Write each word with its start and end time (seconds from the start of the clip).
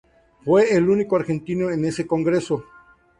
Fue 0.43 0.75
el 0.75 0.89
único 0.89 1.15
argentino 1.15 1.69
en 1.69 1.85
ese 1.85 2.07
Congreso. 2.07 2.65